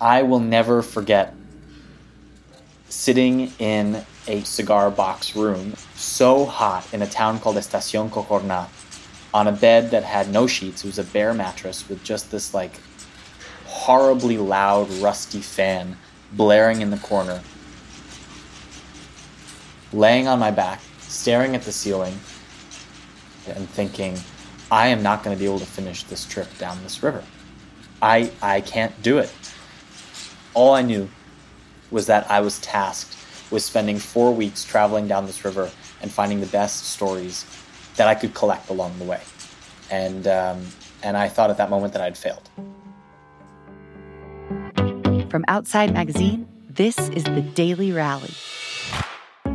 [0.00, 1.34] I will never forget
[2.88, 8.68] sitting in a cigar box room so hot in a town called Estacion Cocorna
[9.34, 10.84] on a bed that had no sheets.
[10.84, 12.72] It was a bare mattress with just this like
[13.66, 15.96] horribly loud, rusty fan
[16.32, 17.40] blaring in the corner.
[19.92, 22.18] Laying on my back, staring at the ceiling,
[23.46, 24.18] and thinking,
[24.70, 27.24] I am not going to be able to finish this trip down this river.
[28.02, 29.32] I, I can't do it.
[30.58, 31.08] All I knew
[31.92, 33.16] was that I was tasked
[33.52, 35.70] with spending four weeks traveling down this river
[36.02, 37.46] and finding the best stories
[37.94, 39.20] that I could collect along the way.
[39.88, 40.66] And, um,
[41.04, 42.50] and I thought at that moment that I'd failed.
[45.30, 48.34] From Outside Magazine, this is the Daily Rally.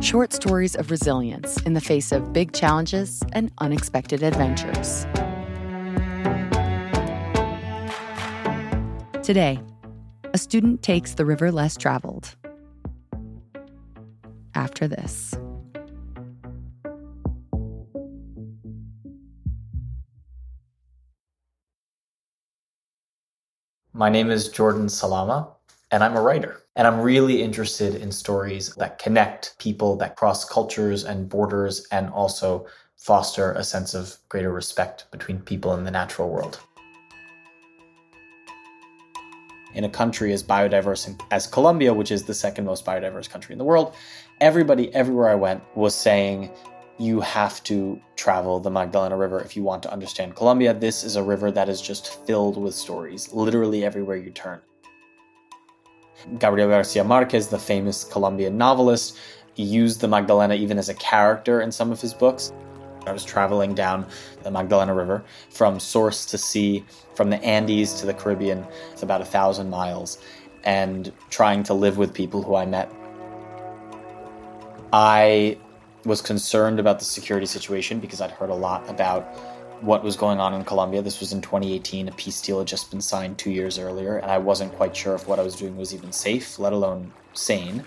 [0.00, 5.04] Short stories of resilience in the face of big challenges and unexpected adventures.
[9.22, 9.60] Today,
[10.34, 12.34] a student takes the river less traveled.
[14.56, 15.32] After this.
[23.92, 25.50] My name is Jordan Salama,
[25.92, 26.62] and I'm a writer.
[26.74, 32.10] And I'm really interested in stories that connect people, that cross cultures and borders, and
[32.10, 36.58] also foster a sense of greater respect between people in the natural world.
[39.74, 43.58] In a country as biodiverse as Colombia, which is the second most biodiverse country in
[43.58, 43.94] the world,
[44.40, 46.50] everybody everywhere I went was saying,
[46.98, 50.72] you have to travel the Magdalena River if you want to understand Colombia.
[50.72, 54.60] This is a river that is just filled with stories, literally everywhere you turn.
[56.38, 59.18] Gabriel Garcia Marquez, the famous Colombian novelist,
[59.56, 62.52] used the Magdalena even as a character in some of his books.
[63.06, 64.06] I was traveling down
[64.42, 68.66] the Magdalena River from source to sea, from the Andes to the Caribbean.
[68.92, 70.18] It's about a thousand miles,
[70.64, 72.90] and trying to live with people who I met.
[74.92, 75.58] I
[76.04, 79.24] was concerned about the security situation because I'd heard a lot about
[79.80, 81.02] what was going on in Colombia.
[81.02, 82.08] This was in 2018.
[82.08, 85.14] A peace deal had just been signed two years earlier, and I wasn't quite sure
[85.14, 87.84] if what I was doing was even safe, let alone sane.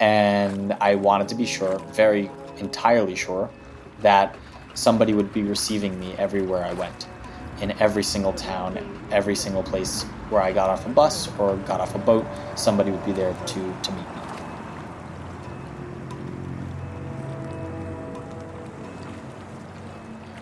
[0.00, 3.50] And I wanted to be sure, very entirely sure,
[4.00, 4.36] that
[4.74, 7.06] somebody would be receiving me everywhere I went,
[7.60, 8.78] in every single town,
[9.10, 12.26] every single place where I got off a bus or got off a boat,
[12.56, 14.22] somebody would be there to, to meet me.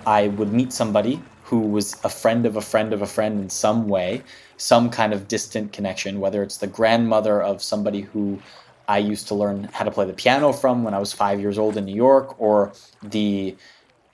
[0.05, 3.51] I would meet somebody who was a friend of a friend of a friend in
[3.51, 4.23] some way,
[4.57, 8.41] some kind of distant connection, whether it's the grandmother of somebody who
[8.89, 11.59] I used to learn how to play the piano from when I was five years
[11.59, 12.73] old in New York, or
[13.03, 13.55] the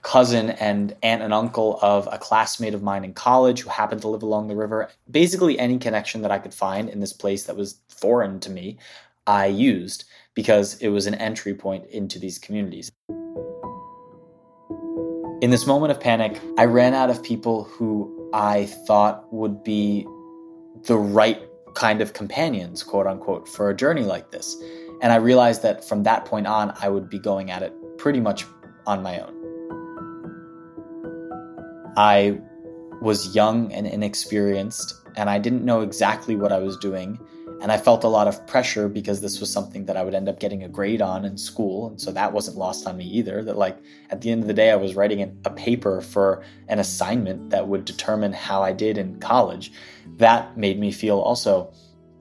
[0.01, 4.07] cousin and aunt and uncle of a classmate of mine in college who happened to
[4.07, 4.89] live along the river.
[5.11, 8.77] Basically, any connection that I could find in this place that was foreign to me,
[9.27, 12.91] I used because it was an entry point into these communities.
[15.41, 20.05] In this moment of panic, I ran out of people who I thought would be
[20.83, 21.41] the right
[21.75, 24.55] kind of companions, quote unquote, for a journey like this.
[25.01, 28.19] And I realized that from that point on, I would be going at it pretty
[28.19, 28.45] much
[28.85, 29.38] on my own.
[31.97, 32.39] I
[33.01, 37.19] was young and inexperienced, and I didn't know exactly what I was doing.
[37.61, 40.29] And I felt a lot of pressure because this was something that I would end
[40.29, 41.89] up getting a grade on in school.
[41.89, 43.43] And so that wasn't lost on me either.
[43.43, 43.77] That, like,
[44.09, 47.67] at the end of the day, I was writing a paper for an assignment that
[47.67, 49.73] would determine how I did in college.
[50.17, 51.73] That made me feel also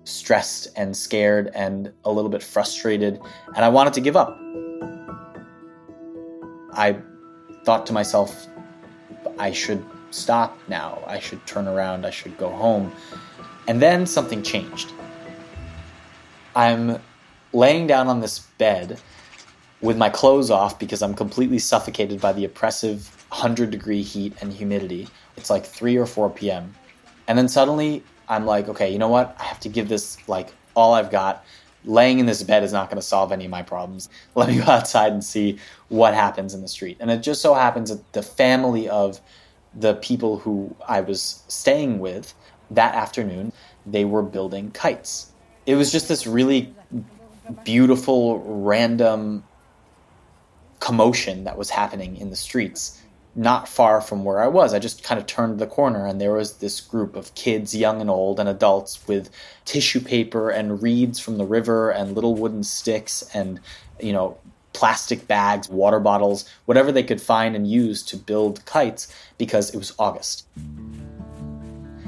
[0.02, 3.20] stressed and scared and a little bit frustrated.
[3.54, 4.36] And I wanted to give up.
[6.72, 6.96] I
[7.64, 8.48] thought to myself,
[9.38, 11.02] I should stop now.
[11.06, 12.06] I should turn around.
[12.06, 12.92] I should go home.
[13.66, 14.92] And then something changed.
[16.56, 17.00] I'm
[17.52, 19.00] laying down on this bed
[19.80, 24.52] with my clothes off because I'm completely suffocated by the oppressive 100 degree heat and
[24.52, 25.08] humidity.
[25.36, 26.74] It's like 3 or 4 p.m.
[27.28, 29.36] And then suddenly I'm like, okay, you know what?
[29.38, 31.44] I have to give this like all I've got.
[31.84, 34.08] Laying in this bed is not going to solve any of my problems.
[34.34, 35.58] Let me go outside and see
[35.88, 36.96] what happens in the street.
[37.00, 39.20] And it just so happens that the family of
[39.74, 42.34] the people who I was staying with
[42.70, 43.52] that afternoon,
[43.86, 45.32] they were building kites
[45.68, 46.74] it was just this really
[47.62, 49.44] beautiful random
[50.80, 53.02] commotion that was happening in the streets
[53.38, 54.74] not far from where I was.
[54.74, 58.00] I just kind of turned the corner and there was this group of kids, young
[58.00, 59.30] and old, and adults with
[59.64, 63.60] tissue paper and reeds from the river and little wooden sticks and,
[64.00, 64.36] you know,
[64.72, 69.06] plastic bags, water bottles, whatever they could find and use to build kites
[69.38, 70.48] because it was August.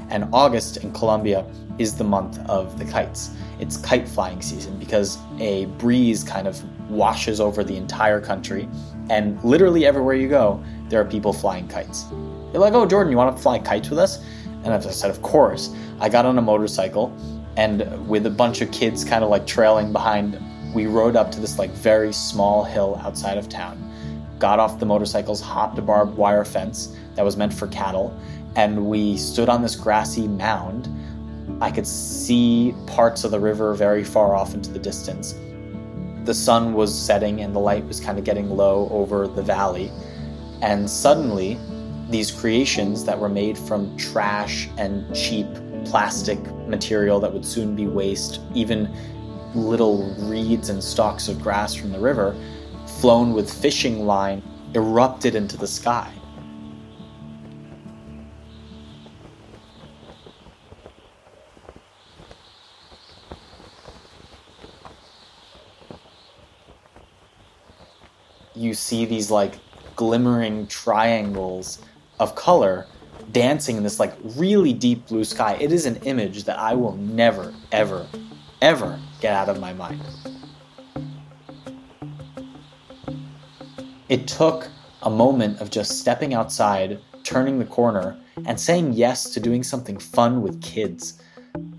[0.09, 1.45] And August in Colombia
[1.79, 3.31] is the month of the kites.
[3.61, 8.67] It's kite flying season because a breeze kind of washes over the entire country,
[9.09, 10.61] and literally everywhere you go,
[10.91, 12.03] there are people flying kites.
[12.51, 14.23] They're like, oh, Jordan, you want to fly kites with us?
[14.63, 15.73] And I said, of course.
[16.01, 17.15] I got on a motorcycle,
[17.55, 20.37] and with a bunch of kids kind of like trailing behind,
[20.75, 23.77] we rode up to this like very small hill outside of town.
[24.37, 28.17] Got off the motorcycles, hopped a barbed wire fence that was meant for cattle,
[28.55, 30.89] and we stood on this grassy mound.
[31.61, 35.35] I could see parts of the river very far off into the distance.
[36.25, 39.91] The sun was setting and the light was kind of getting low over the valley.
[40.61, 41.57] And suddenly,
[42.09, 45.47] these creations that were made from trash and cheap
[45.85, 48.93] plastic material that would soon be waste, even
[49.55, 52.35] little reeds and stalks of grass from the river,
[52.99, 54.43] flown with fishing line,
[54.75, 56.13] erupted into the sky.
[68.53, 69.55] You see these like
[69.95, 71.79] glimmering triangles
[72.19, 72.87] of color
[73.31, 75.57] dancing in this like really deep blue sky.
[75.59, 78.07] It is an image that I will never, ever,
[78.61, 80.01] ever get out of my mind.
[84.09, 84.67] It took
[85.03, 89.97] a moment of just stepping outside, turning the corner, and saying yes to doing something
[89.97, 91.21] fun with kids.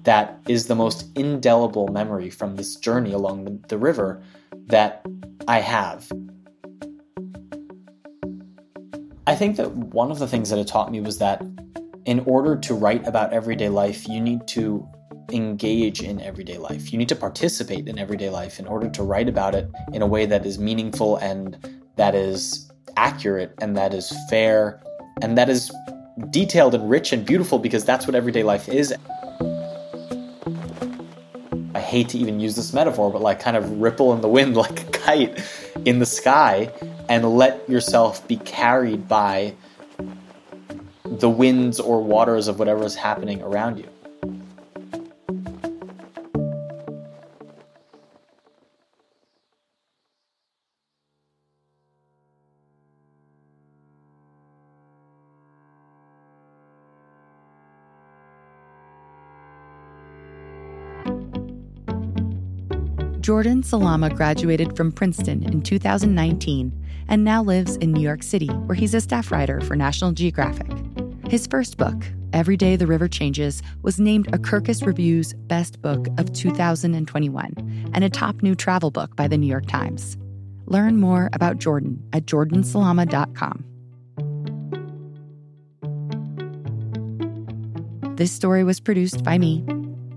[0.04, 4.22] That is the most indelible memory from this journey along the, river
[4.66, 5.06] that
[5.46, 6.10] I have.
[9.32, 11.42] I think that one of the things that it taught me was that
[12.04, 14.86] in order to write about everyday life, you need to
[15.32, 16.92] engage in everyday life.
[16.92, 20.06] You need to participate in everyday life in order to write about it in a
[20.06, 21.56] way that is meaningful and
[21.96, 24.82] that is accurate and that is fair
[25.22, 25.72] and that is
[26.28, 28.94] detailed and rich and beautiful because that's what everyday life is.
[31.74, 34.56] I hate to even use this metaphor, but like kind of ripple in the wind
[34.58, 35.42] like a kite
[35.86, 36.70] in the sky
[37.12, 39.54] and let yourself be carried by
[41.04, 43.86] the winds or waters of whatever is happening around you.
[63.20, 68.74] Jordan Salama graduated from Princeton in 2019 and now lives in New York City, where
[68.74, 70.70] he's a staff writer for National Geographic.
[71.28, 76.06] His first book, Every Day the River Changes, was named a Kirkus Reviews Best Book
[76.18, 80.16] of 2021 and a top new travel book by the New York Times.
[80.66, 83.64] Learn more about Jordan at jordansalama.com.
[88.16, 89.64] This story was produced by me,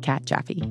[0.02, 0.62] Kat Jaffe.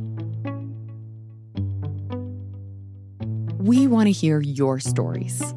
[3.59, 5.55] We want to hear your stories.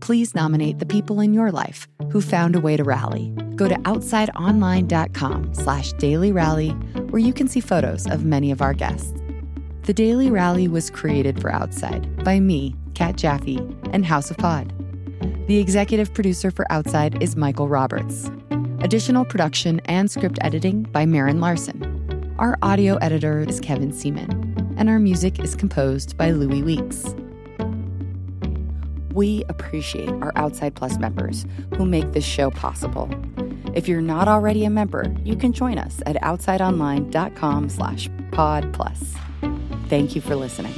[0.00, 3.30] Please nominate the people in your life who found a way to rally.
[3.56, 6.70] Go to outsideonline.com slash daily rally,
[7.10, 9.12] where you can see photos of many of our guests.
[9.82, 13.58] The Daily Rally was created for Outside by me, Kat Jaffe,
[13.92, 14.70] and House of Pod.
[15.46, 18.30] The executive producer for Outside is Michael Roberts.
[18.80, 22.34] Additional production and script editing by Marin Larson.
[22.38, 27.14] Our audio editor is Kevin Seaman, and our music is composed by Louis Weeks.
[29.18, 31.44] We appreciate our Outside Plus members
[31.76, 33.10] who make this show possible.
[33.74, 39.16] If you're not already a member, you can join us at outsideonline.com slash pod plus.
[39.88, 40.72] Thank you for listening.